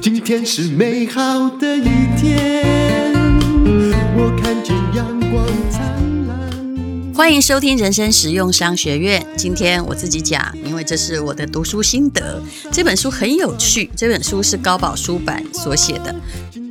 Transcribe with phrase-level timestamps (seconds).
[0.00, 1.82] 今天是美好的一
[2.16, 3.12] 天，
[4.16, 7.14] 我看见阳光灿烂。
[7.14, 9.26] 欢迎收听人生实用商学院。
[9.36, 12.42] 今天我自己讲，因为这是我的读书心得。
[12.72, 16.14] 这本书很有趣，这本书是高宝书版所写的。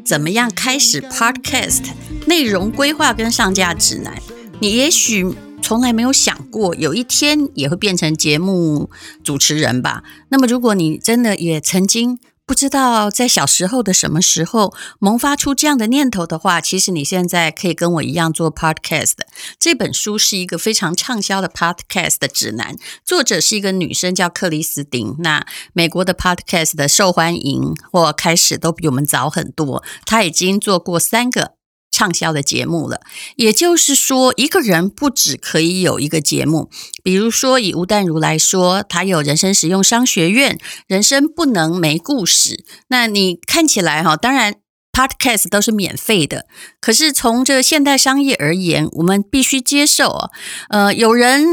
[0.03, 1.83] 怎么样开始 Podcast
[2.25, 4.15] 内容规划跟上架指南？
[4.59, 5.35] 你也许
[5.65, 8.91] 从来没有想过，有一天也会变成节目
[9.23, 10.03] 主持人吧？
[10.29, 19.13] 那么，如果你真的也曾经不知道在小时候的什么时候萌发出这样的念头的话，其实你现在可以跟我一样做 Podcast。
[19.57, 25.15] 这本书是一个非常畅销的 Podcast 的指南，作者是一个女生叫克里斯汀。
[25.17, 31.53] 那美国的 Podcast 的受欢迎或开始都比我们早很多，她已经做过三个。
[31.95, 32.99] 畅销的节目了，
[33.37, 36.69] 也就是说，一个人不只可以有一个节目。
[37.01, 42.65] 比如说，以吴淡如来说，他有人生实用商学院，人生不能没故事。
[42.89, 44.55] 那你看起来哈，当然
[44.91, 46.47] Podcast 都是免费的，
[46.81, 50.29] 可是从这现代商业而言，我们必须接受，
[50.67, 51.45] 呃，有人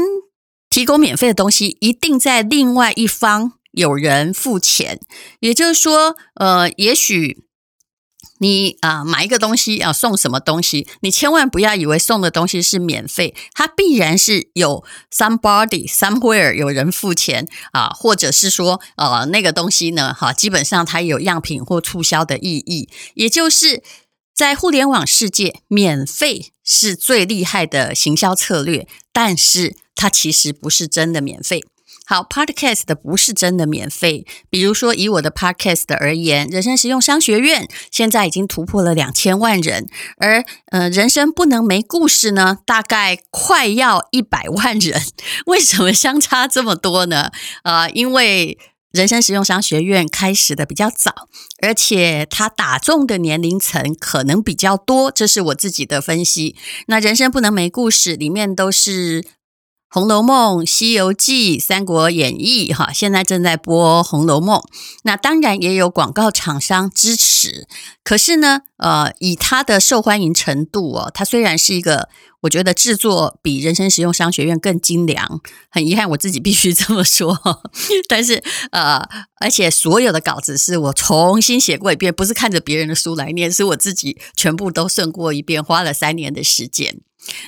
[0.69, 4.99] 提供免费的东西，一定在另外一方有人付钱。
[5.39, 7.45] 也就是说，呃，也许。
[8.43, 10.85] 你啊、买一个东西要送什么东西？
[10.99, 23.81] 你千万不要以为送的东西是免费，它必然是有 somebody somewhere 有人付钱啊，或者是说呃那个东西呢，哈，基本上它有样品或促销的意义，也就是
[24.35, 31.63] 在互联网世界，免费是最厉害的行销策略，但是它其实不是真的免费。
[32.13, 34.23] 好，Podcast 的不是真的免费。
[34.47, 45.01] 比如说，以我的 Podcast 而言，人生实用商学院现在已经突破了两千万人，而呃，人生不能没故事呢，大概快要一百万人。
[45.47, 47.31] 为什么相差这么多呢？
[47.63, 48.59] 呃，因为
[48.91, 51.27] 人生实用商学院开始的比较早，
[51.63, 56.55] 而且它打中的年龄层可能比较多，这是我自己的分析。
[56.85, 59.23] 那人生不能没故事里面都是。
[59.93, 64.57] 《红楼梦》《西游记》《三国演义》哈，现在正在播《红楼梦》，
[65.03, 67.67] 那当然也有广告厂商支持。
[68.03, 72.09] 可是呢，呃，以它的受欢迎程度哦，它虽然是一个，
[72.41, 75.39] 我觉得制作比人生实用商学院更精良。
[75.69, 77.37] 很遗憾，我自己必须 这么说。
[78.09, 79.07] 但是呃，
[79.39, 87.01] 而且所有的稿子是我重新写过一遍，不是看着别人的书来念，是我自己全部都顺过一遍，花了三年的时间。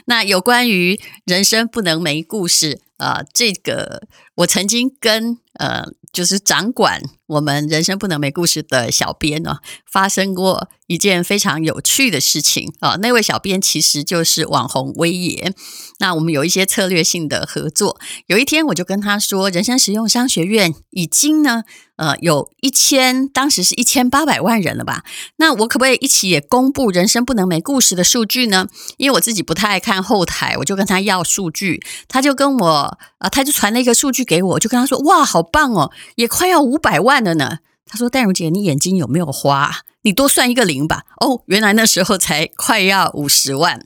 [0.06, 9.58] 那有关于人生不能没故事啊，这个我曾经跟呃，就是掌管我们人生不能没故事的小编呢，
[9.92, 12.96] 发生过一件非常有趣的事情啊。
[12.98, 15.54] 那位小编其实就是网红威爷，
[16.00, 18.00] 那我们有一些策略性的合作。
[18.28, 21.64] 有一天我就跟他说，人生实用商学院已经呢。
[21.98, 25.04] 呃，有一千，当时是一千八百万人了吧？
[25.38, 28.68] 那我可不可以一起也公布人生不能没故事的数据呢？
[28.98, 39.72] 因为我自己不太爱看后台，我就跟他要数据，他就跟我啊、呃，他就传了一个数据给我，就跟他说：“哇，好棒哦，也快要五百万了呢。”他说：“戴如姐，你眼睛有没有花？
[40.02, 43.86] 你多算一个零吧。”哦，原来那时候才快要五十万。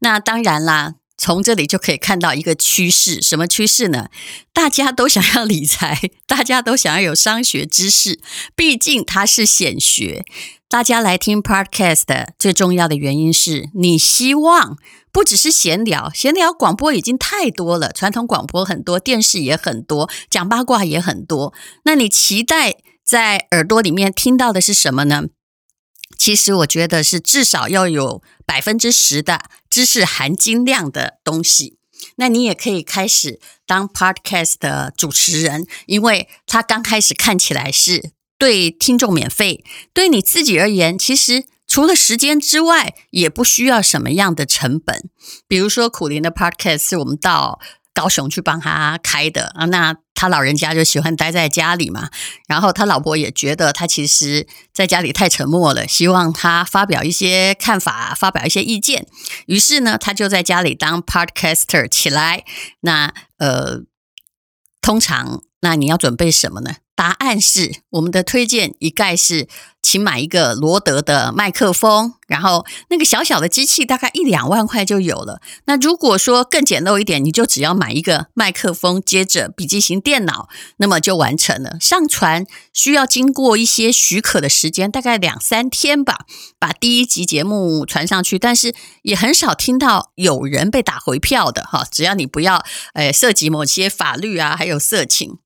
[0.00, 0.94] 那当然啦。
[1.20, 4.08] 从这里就可以看到一个趋势，什么趋势呢？
[4.54, 8.18] 大家都想要理财，大家都想要有商学知识，
[8.56, 10.24] 毕竟它是显学。
[10.66, 14.78] 大家来听 Podcast 最重要的原因是你希望
[15.12, 21.52] 不只是闲聊，闲聊广播已经太多了，传统广播很多，电视也很多，讲八卦也很多。
[21.84, 25.24] 那你期待在耳朵里面听到的是什么呢？
[26.18, 31.78] 其实我觉得是至少要有百分之十的知识含金量的东西。
[32.16, 45.08] 那你也可以开始当 podcast 的主持人，因为他刚开始看起来是对听众免费，对你自己而言，其实除了时间之外，也不需要什么样的成本。
[45.46, 47.60] 比如说苦苓的 podcast 是我们到
[47.94, 49.96] 高雄去帮他开的啊，那。
[50.20, 52.10] 他老人家就喜欢待在家里嘛，
[52.46, 59.06] 然后他老婆也觉得他其实在家里太沉默了，希望他发表一些看法，发表一些意见。
[59.46, 62.44] 于是呢，他就在家里当 podcaster 起来。
[62.80, 63.80] 那呃，
[64.82, 66.74] 通常那你要准备什么呢？
[67.00, 69.48] 答案是我们的推荐一概是，
[69.80, 75.40] 请买一个罗德的麦克风，然后那个小小的机器大概一两万块就有了。
[75.64, 81.78] 那如果说更简陋一点，你就只要买一个麦克风，接着笔记型电脑，那么就完成了。
[81.80, 82.44] 上传
[82.74, 86.26] 需要经过一些许可的时间，大概两三天吧，
[86.58, 88.38] 把第一集节目传上去。
[88.38, 88.74] 但是
[89.04, 92.62] 也很少听到有人被打回票的哈，只要你不要
[92.92, 95.38] 诶涉及某些法律啊，还有色情。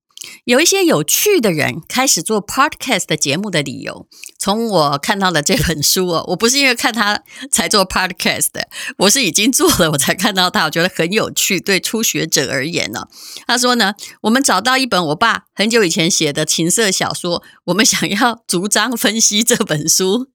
[0.45, 4.07] 有一些有趣的人开始做 podcast 的节目的理由，
[4.39, 8.69] 从我看到的这本书哦，我不是因为看他才做 podcast 的，
[8.99, 11.61] 我是已经做了我才看到他，我觉得很有趣。
[11.61, 13.09] 对初学者而言呢，
[13.47, 20.34] 他说呢，我们找到一本我爸很久以前写的情色小说，我们想要 逐章分析这本书。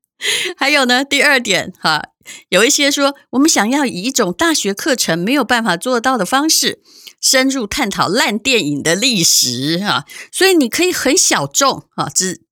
[0.58, 2.10] 还有呢，第二点哈，
[2.50, 6.82] 有一些说我们想要以一种大学课程没有办法做到的方式。
[7.22, 12.44] 深入探讨烂电影的历史啊，所以你可以很小众啊，只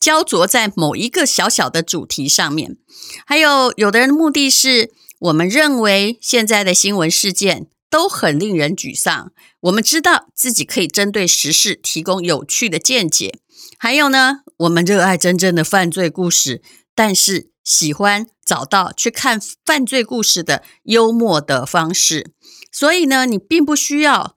[0.00, 2.78] 焦灼在某一个小小的主题上面。
[3.26, 9.30] 还有有的人的目的是，我们认为现在的新闻事件都很令人沮丧，
[9.60, 13.38] 我们知道自己可以针对时事提供有趣的见解。
[13.78, 16.62] 还有呢，我们热爱真正的犯罪故事，
[16.94, 22.32] 但是喜欢找到去看犯罪故事的幽默的方式。
[22.70, 24.36] 所以呢，你并不需要，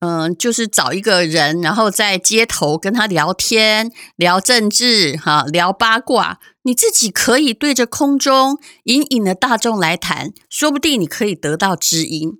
[0.00, 6.40] 嗯、就是找一个人，然后在街头跟他聊天，聊政治，哈，聊八卦。
[6.62, 12.32] 你自己可以对着空中隐隐的大众来谈，说不定你可以得到知音。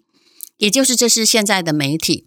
[0.56, 2.26] 也就是，这是现在的媒体。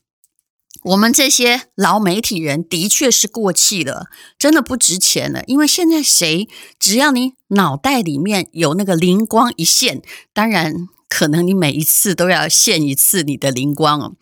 [0.83, 5.43] 我们这些老媒体人的确是过气了，真的不值钱了。
[5.47, 6.47] 因为现在谁，
[6.79, 10.01] 只要你脑袋里面有那个灵光一现，
[10.33, 10.87] 当然。
[11.11, 14.13] 可能你每一次都要现一次你的灵光哦，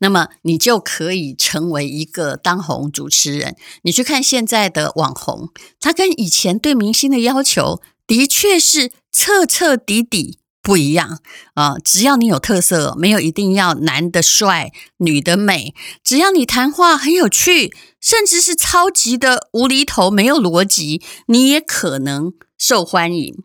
[0.00, 3.54] 那么你就可以成为一个当红主持人。
[3.82, 11.18] 你去看现在的网红，他跟以前对明星的要求的确是彻彻底底不一样
[11.54, 11.74] 啊！
[11.84, 15.74] 只要你有特色，没有一定要男的帅、女的美，
[16.04, 23.42] 只要你谈话很有趣，甚至是超级的无厘头、没有逻辑，你也可能受欢迎。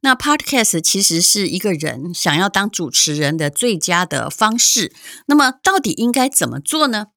[0.00, 4.94] 那 Podcast 其实是一个人想要当主持人的最佳的方式。
[5.26, 7.08] 那么到底应该怎么做呢？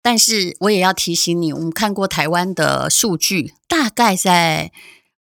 [0.00, 4.72] 但是我也要提醒你，我们看过台湾的数据，大概在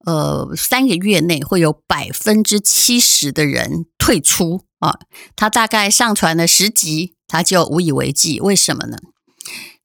[0.08, 4.98] 呃三个月内会有百分之七十的人退出啊。
[5.36, 8.40] 他大概上传了十集，他就无以为继。
[8.40, 8.98] 为什么呢？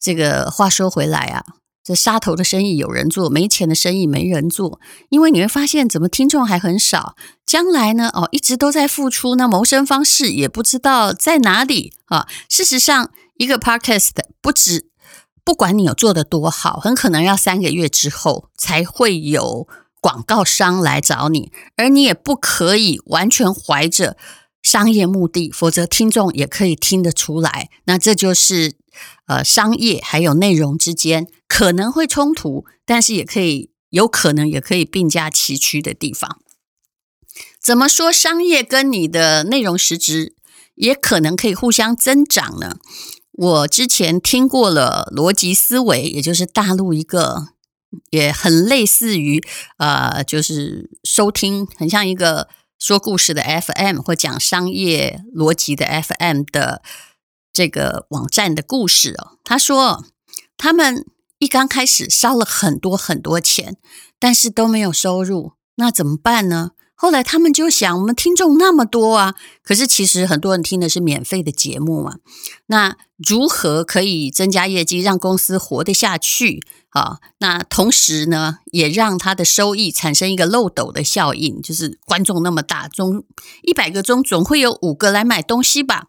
[0.00, 1.44] 这个话说回来啊。
[1.84, 4.78] 这杀头的生意有人做，没钱的生意没人做。
[5.08, 7.16] 因为你会发现，怎么听众还很少？
[7.44, 8.08] 将来呢？
[8.14, 12.28] 哦，一直都在付出，那谋生方式也不知道在哪里啊。
[12.48, 14.10] 事实上，一个 podcast
[14.40, 14.86] 不止，
[15.44, 19.66] 不管你有做得多好，很可能要三个月之后才会有
[20.02, 24.18] 广告商来找你，而你也不可以完全怀着
[24.62, 27.70] 商业目的，否则听众也可以听得出来。
[27.84, 28.74] 那这就是
[29.26, 31.28] 呃，商业还有内容之间。
[31.48, 36.38] 可能会冲突，但是也可以有可能也可以并驾齐驱的地方。
[37.60, 40.34] 怎么说商业跟你的内容实质
[40.74, 42.78] 也可能可以互相增长呢？
[43.32, 47.48] 我之前听过了逻辑思维，也就是大陆一个
[48.10, 49.42] 也很类似于
[49.78, 52.48] 呃，就是收听很像一个
[52.78, 56.82] 说故事的 FM 或讲商业逻辑的 FM 的
[57.52, 59.38] 这个网站的故事哦。
[59.44, 60.04] 他说
[60.56, 61.04] 他们。
[61.38, 63.76] 一刚开始烧了很多很多钱，
[64.20, 66.70] 但是都没有收入，那怎么办呢？
[67.02, 69.34] 后来他们就想，我们听众那么多啊，
[69.64, 72.18] 可是其实很多人听的是免费的节目嘛，
[72.66, 72.96] 那
[73.28, 76.60] 如何可以增加业绩，让公司活得下去？
[76.90, 83.24] 啊，那同时呢，也让他的收益产生一个漏斗的效应，就是观众那么大，中
[83.62, 86.04] 一百个中总会有五个来买东西吧。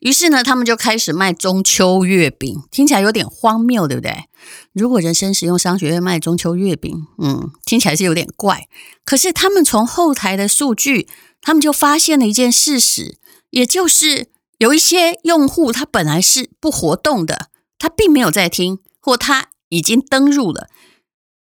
[0.00, 4.24] 于是呢，他们就开始卖中秋月饼，听起来有点荒谬，对不对？
[4.72, 8.68] 如果人生使用商学院卖中秋月饼，嗯，听起来是有点怪。
[9.04, 11.08] 可是他们从后台的数据，
[11.40, 13.18] 他们就发现了一件事实，
[13.50, 14.28] 也就是
[14.58, 19.50] 有一些用户他本来是不活动的，他并没有在听，或他。
[19.70, 20.70] 已经登入了，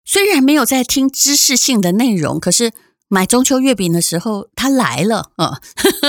[0.05, 2.71] 虽然没有在听知识性的内容，可是
[3.09, 5.61] 买中秋月饼的时候他来了啊，哦、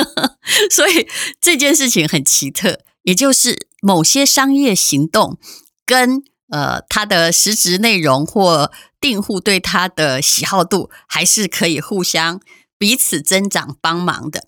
[0.71, 1.09] 所以
[1.41, 5.39] 这件事情很奇特，也就是某些商业行动
[5.85, 6.23] 跟
[6.55, 8.71] 呃它的实质内容或
[9.01, 12.41] 订户对它的喜好度还是可以互相
[12.79, 14.47] 彼此增长帮忙的。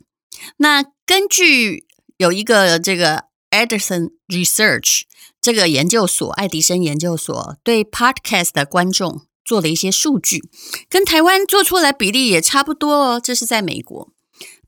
[0.58, 1.84] 那根据
[2.16, 5.02] 有一个这个 Edison Research
[5.40, 10.48] 这个研究所，爱迪生研究所对 Podcast 的观众做了一些数据，
[10.88, 13.20] 跟台湾做出来比例也差不多哦。
[13.20, 14.12] 这是在美国，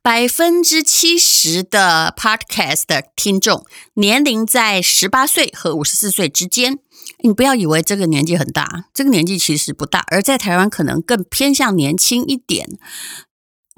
[0.03, 3.65] 百分之七十的 Podcast 的听众
[3.95, 6.81] 年龄在十八岁和五十四岁之间。
[7.23, 12.79] 你不要以为这个年纪很大，这个年纪其实不大，而在台湾可能更偏向年轻一点。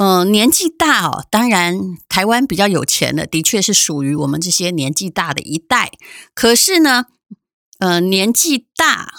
[0.02, 1.78] 嗯、年纪大哦，当然
[2.09, 5.92] 台湾比较有钱的，的确是属于我们这些年纪大的一代。
[6.35, 7.04] 可是呢，
[7.80, 9.12] 呃，年纪大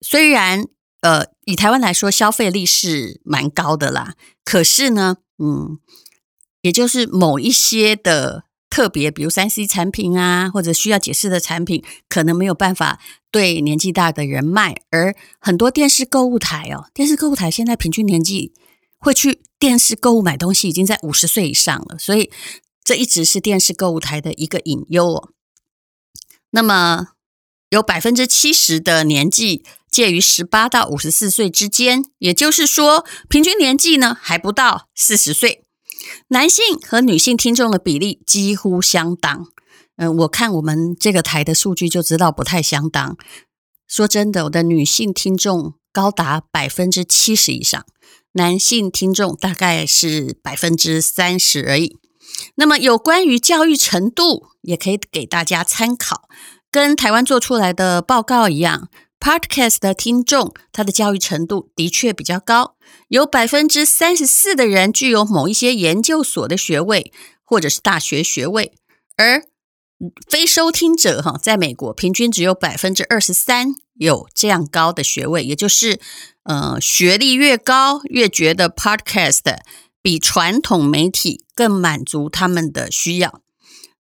[0.00, 0.66] 虽然
[1.02, 5.78] 呃以台湾来说消费力是蛮高的啦，可是呢，嗯，
[6.62, 12.98] 也就是某一些的特别，比如三 C 产品啊，或者需要解释的产品，可能没有办法
[13.30, 14.76] 对年纪大的人卖。
[14.90, 18.54] 而很多电视购物台哦，电视购物台现在平均年纪。
[19.04, 22.30] 会去电视购物买东西，已经在五十岁以上了，所以
[22.84, 25.30] 这一直是电视购物台的一个隐忧哦。
[26.50, 27.08] 那么
[27.70, 35.64] 有百分之七十的年纪介于十八到五十四岁之间，也就是说，平均年纪呢还不到四十岁。
[36.28, 39.46] 男性和女性听众的比例几乎相当。
[39.96, 43.16] 嗯、我看我们这个台的数据就知道不太相当。
[43.86, 47.84] 说真的，我的女性听众高达百分之七十以上。
[48.32, 51.98] 男性听众大概是百分之三十而已。
[52.54, 56.28] 那么有关于教育程度，也可以给大家参考。
[56.70, 58.88] 跟台湾做出来的报告一样
[59.22, 62.74] ，Podcast 的听众他的教育程度的确比较高，
[63.06, 67.12] 有百分之三十四的人具有某一些研究所的学位
[67.44, 68.72] 或者是大学学位，
[69.16, 69.44] 而
[70.28, 76.00] 非收听者哈，在美国平均只有百分之二十三有这样高的学位，也就是。
[76.44, 79.58] 呃，学历越高，越觉得 Podcast
[80.02, 83.40] 比传统媒体更满足他们的需要。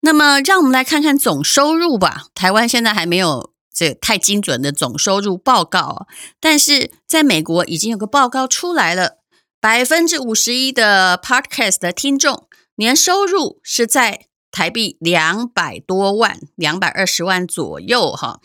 [0.01, 2.25] 那么，让我们来看看总收入吧。
[2.35, 6.07] 台湾现在还没有这太精准的总收入报告，
[6.39, 9.19] 但是在美国已经有个报告出来了，
[9.61, 18.39] 百分之五十一的 Podcast 的听众年收入是在台币两百多万，两百二十万左右，哈，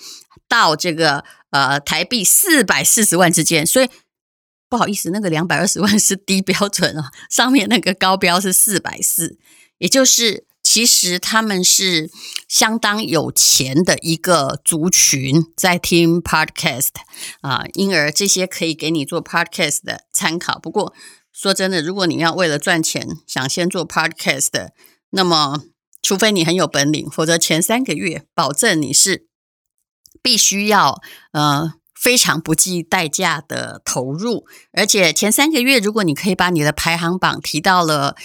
[0.46, 1.24] 到这个。
[1.52, 3.90] 呃，台币四百四十万之间，所以
[4.70, 9.36] 不好意思，那个两百二十万是低标准哦，上面那个高标是四百四，
[9.76, 12.10] 也就是其实他们是
[12.48, 16.88] 相当有钱的一个族群在听 podcast
[17.42, 20.58] 啊，因而这些可以给你做 podcast 的参考。
[20.58, 20.94] 不过
[21.30, 24.70] 说真的，如果你要为了赚钱想先做 podcast，
[25.10, 25.60] 那么
[26.00, 29.26] 除非你很有本领，否则前三个月保证你是。
[30.22, 31.02] 必须要
[31.32, 38.16] 呃非常不计代价的投入，而且前三个月，如果你可以把你的排行榜提到了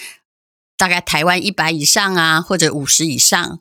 [0.77, 3.59] 大概台湾一百以上啊，或者五十以上，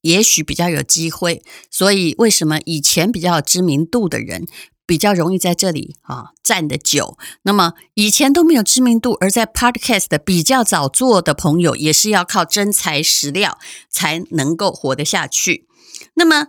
[0.00, 1.44] 也许比较有机会。
[1.70, 4.48] 所以为什么以前比较有知名度的人
[4.86, 7.16] 比较容易在这里啊站得久？
[7.42, 13.58] 那么以前都没有知名度，而在 Podcast 比较早做的朋友，也是要靠真材实料
[13.90, 15.68] 才能够活得下去。
[16.14, 16.48] 那么。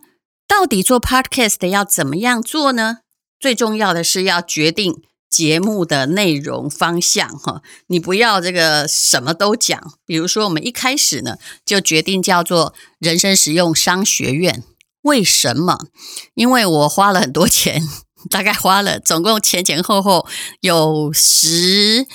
[0.49, 2.99] 到底做 Podcast 要怎么样做呢？
[3.37, 9.93] 最重要的是要决定节目的内容方向哈，你不要这个什么都讲。
[10.05, 14.63] 比如说，我们一开始呢就决定叫做人生实用商学院。
[15.01, 15.87] 为什么？
[16.33, 17.81] 因为我花了很多钱，
[18.29, 20.27] 大概花了总共前前后后
[20.61, 22.05] 有十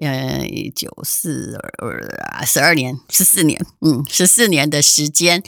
[0.00, 5.42] 呃九四二十二年十四年，嗯，十四年的时间。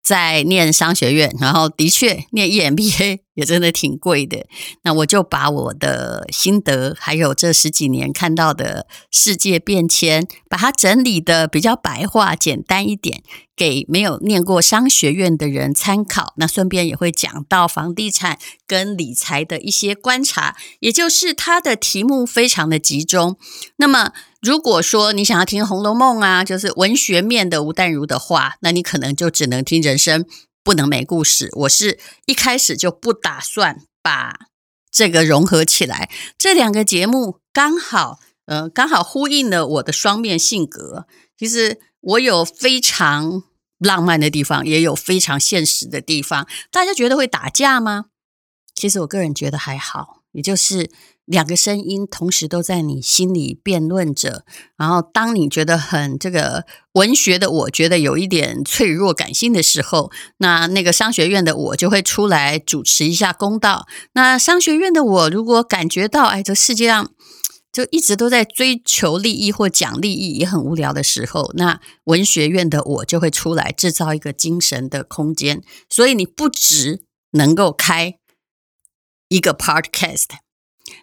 [0.00, 4.44] 在念商学院，然后的确念 EMBA 也真的挺贵的。
[4.82, 13.22] 那我就把我的心得，还有这十几年看到的世界变迁，把它整理的比较白话、简单一点，
[13.54, 16.34] 给没有念过商学院的人参考。
[16.38, 23.36] 那顺便也会讲到房地产跟理财的一些观察，也就是它的题目非常的集中。
[23.76, 24.12] 那么。
[24.40, 30.24] 如果说你想要听《红楼梦》啊，就是文学面的吴淡如的话，那你可能就只能听《人生
[30.68, 31.48] 不能没故事》。
[31.60, 34.38] 我是一开始就不打算把
[34.90, 41.06] 这个融合起来，这两个节目刚好，呃，刚好呼应了我的双面性格。
[41.38, 43.44] 其实我有非常
[43.78, 46.46] 浪漫的地方，也有非常现实的地方。
[46.70, 48.10] 大家觉得会打架吗？
[48.74, 50.90] 其实我个人觉得还好，也就是。
[51.28, 54.46] 两个声音同时都在你心里辩论着，
[54.78, 63.86] 然后当你觉得很这个文学的我觉得有一点脆弱感性的时候，那那个商学院的我就会出来主持一下公道。
[64.14, 67.10] 那商学院的我如果感觉到，哎，这世界上
[67.70, 75.62] 就一直都在追求利益或讲利益，也很无聊的时候，那文学院的我就会出来制造一个精神的空间。
[75.90, 78.17] 所以你不只能够开
[79.28, 80.26] 一个 podcast。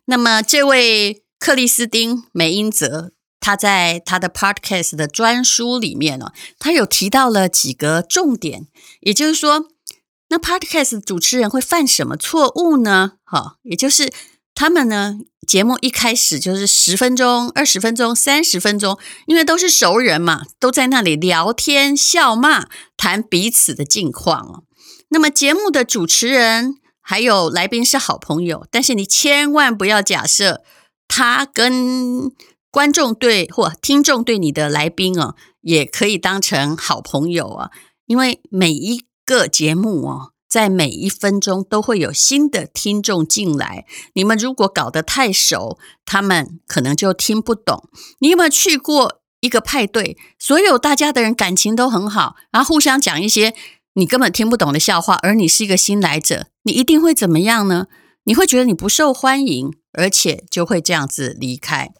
[0.05, 8.67] 那么这位克里斯汀梅因泽，他在他的 podcast 的专书里面呢，他有提到了几个重点，
[9.01, 9.67] 也就是说，
[10.29, 13.13] 那 podcast 主持人会犯什么错误呢？
[13.23, 14.11] 哈，也就是
[14.53, 15.19] 他们呢。
[15.45, 22.65] 节目一开始就是十分钟、二十分钟、三十分钟，因为都是熟人嘛，都在那里聊天、笑骂、
[22.97, 24.63] 谈彼此的近况哦。
[25.09, 30.63] 那么节目的主持人还有来宾是好朋友，但是你千万不要假设
[31.07, 32.31] 他跟
[32.71, 37.69] 观众对或听众对你的来宾哦，也可以当成好朋友啊，
[38.07, 40.31] 因为每一个节目哦。
[40.47, 47.89] 在每一分钟都会有新的听众进来，你们如果搞得太熟，他们可能就听不懂。
[48.19, 53.53] 你有没有去过一个派对，所有大家的人感情都很好，然后互相讲一些
[53.95, 57.87] 你根本听不懂的笑话，而你是一个新来者，你一定会怎么样呢？
[58.25, 61.91] 你会觉得你不受欢迎，而且就会这样子离开。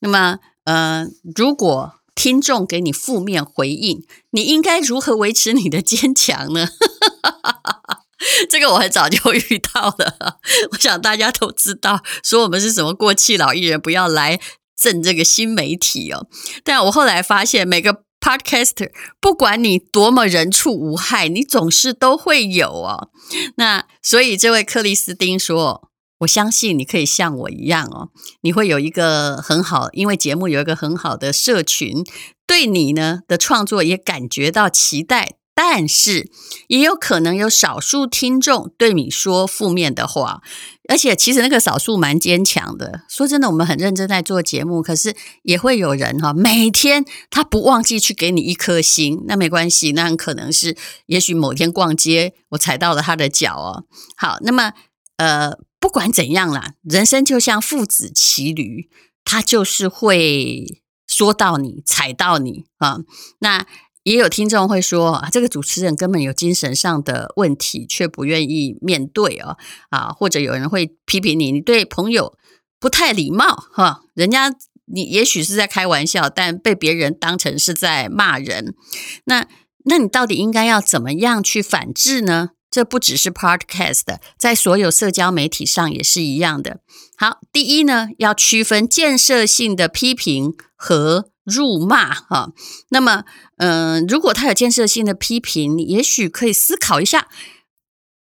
[0.00, 6.68] 那么，呃，如果听众给你负面回应，你应该如何维持你的坚强呢？
[8.48, 10.38] 这个我很早就遇到了，
[10.72, 14.40] 我想大家都知道，说我们是什么过气老艺人，不要来
[14.76, 16.26] 蹭这个新媒体哦。
[16.64, 18.90] 但我后来发现，每个 podcaster，
[19.20, 23.10] 不管你多么人畜无害，你总是都会有哦。
[23.56, 28.08] 那所以这位克里斯汀说，我相信你可以像我一样哦，
[28.40, 32.02] 你会有一个很好，因为节目有一个很好的社群，
[32.48, 35.36] 对你呢的创作也感觉到期待。
[35.58, 36.30] 但是
[36.68, 40.42] 也有可能有少数听众对你说负面的话，
[40.86, 43.00] 而且其实那个少数蛮坚强的。
[43.08, 53.84] 说真的，我们很认真在做节目，可是也会有人哈，每天他不忘记去给你一颗心，那没关系，那很可能是也许某天逛街我踩到了他的脚哦。
[54.14, 54.74] 好，那么
[55.16, 58.90] 呃，不管怎样啦，人生就像父子骑驴，
[59.24, 62.98] 他就是会说到你，踩到你啊，
[63.38, 63.66] 那。
[64.06, 69.56] 也有听众会说，这个主持人根本有精神上的问题，却不愿意面对哦，
[69.90, 72.38] 啊，或者有人会批评你，你对朋友
[72.78, 78.76] 不太礼貌，哈，人家你也许是在开玩笑，但被别人当成是在骂人，
[79.24, 79.48] 那
[79.86, 82.50] 那你到底应该要怎么样去反制呢？
[82.70, 86.78] 这不只是 Podcast，在所有社交媒体上也是一样的。
[87.18, 91.30] 好，第一呢，要区分建设性的批评和。
[91.46, 92.52] 辱骂哈，
[92.90, 93.24] 那么，
[93.58, 97.28] 嗯、如果他有建设性的批评，也许可以思考一下，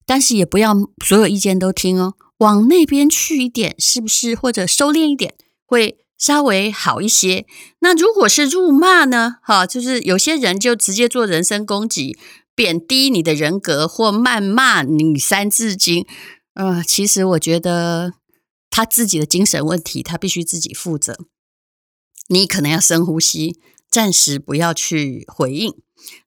[0.05, 4.35] 但是也不要所有意见都听哦，往那边去一点，是不是？
[4.35, 5.35] 或者收敛一点，
[5.65, 7.47] 会稍微好一些。
[7.81, 9.37] 那如果是辱骂呢？
[9.43, 12.19] 哈，就是有些人就直接做人身攻击，
[12.55, 16.07] 贬低你的人格或谩骂你三字经，
[16.53, 18.13] 呃，其实我觉得
[18.69, 21.17] 他自己的精神问题，他必须自己负责。
[22.29, 23.61] 你可能要深呼吸，
[23.91, 25.75] 暂时不要去回应。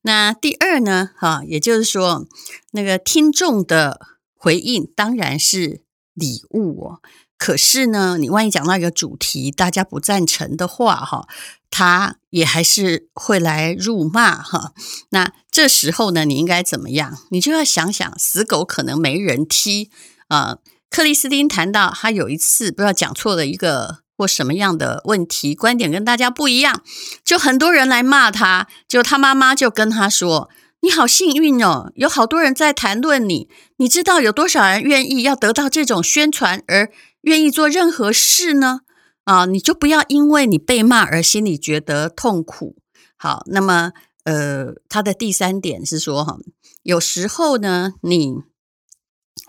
[0.01, 1.11] 那第二呢？
[1.17, 2.27] 哈，也就是说，
[2.71, 3.99] 那个听众的
[4.35, 5.81] 回应当然是
[6.13, 6.99] 礼物哦。
[7.37, 11.27] 可是呢，你万一讲到一个主题，大家不赞成的话，哈，
[11.69, 14.73] 他也还是会来辱骂哈。
[15.09, 17.15] 那这时候呢，你应该怎么样？
[17.29, 19.91] 你就要想想，死狗可能没人踢
[20.29, 20.57] 啊，
[20.89, 24.06] 克里斯汀谈到，他有一次不知道讲错了一个。
[24.17, 26.81] 或什么样的问题，观点跟大家不一样，
[27.23, 30.49] 就很多人来骂他，就他妈妈就跟他说
[30.81, 36.89] ：“你好幸运哦，有好多人在谈论你，你知道有多少人愿意要得到这种宣传而
[37.21, 38.81] 愿意做任何事呢？
[39.25, 42.77] 啊，你就不要因为你被骂而心里觉得痛苦。
[43.15, 43.91] 好，那么
[44.23, 46.37] 呃，他的第三点是说哈，
[46.81, 48.46] 有时候呢，你。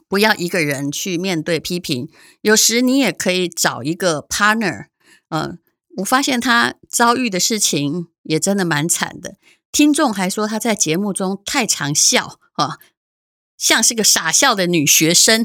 [0.09, 2.09] 不要一个人去面对批评，
[2.41, 4.87] 有时你也可以找一个 partner。
[5.29, 5.59] 嗯，
[5.99, 9.37] 我发现他遭遇的事情也真的蛮惨的。
[9.71, 12.79] 听众还说他在节目中太常笑，啊，
[13.59, 15.45] 像是个傻笑的女学生，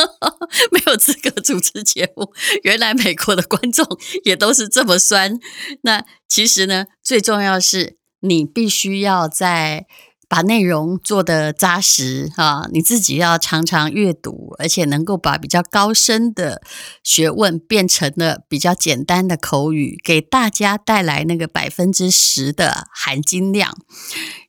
[0.72, 2.32] 没有资格主持节目。
[2.62, 3.86] 原来美国的观众
[4.24, 5.38] 也都是这么酸。
[5.82, 9.86] 那其实呢，最重要是你必须要在
[10.30, 16.62] 把内容做得扎实啊，你自己要常常阅读，而且能够把比较高深的
[17.02, 23.76] 学问变成了比较简单的口语，给大家带来那个百分之十的含金量。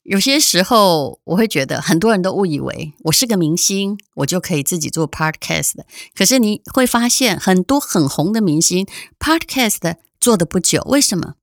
[0.04, 5.74] 有些时候，我会觉得很多人都误以为我是个明星，我就可以自己做 podcast。
[6.16, 8.86] 可是你会发现，很多很红的明星
[9.20, 11.34] podcast 做得不久，为什么？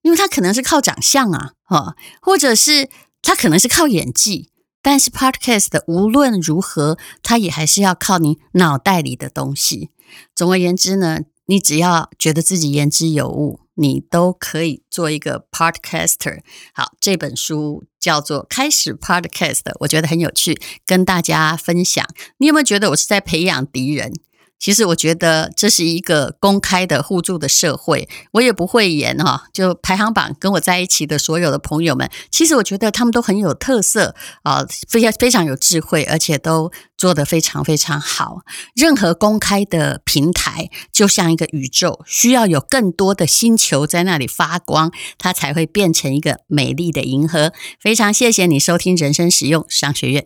[0.00, 2.88] 因为他可能是靠长相啊，哈，或者是。
[3.22, 4.50] 他可能是靠演技，
[4.82, 9.90] 但是 Podcast 无论如何，他也还是要靠你脑袋里的东西。
[10.34, 16.40] 总而言之呢，你只要觉得自己言之有物，你都可以做一个 Podcaster。
[16.74, 22.06] 好，这本书叫做《开始 Podcast》，我觉得很有趣，跟大家分享。
[22.38, 24.12] 你有没有觉得我是在培养敌人？
[24.62, 29.48] 其实我觉得这是一个公开的互助的社会，我也不会演哈。
[29.52, 38.42] 就排行榜跟我在一起的所有的朋友们，其实我觉得他们都很有特色啊，非常非常有智慧，而且都做得非常非常好。
[38.76, 47.52] 任何公开的平台就像一个宇宙，需要有更多的星球在那里发光，它才会变成一个美丽的银河。
[47.80, 50.24] 非常谢谢你收听人生实用商学院。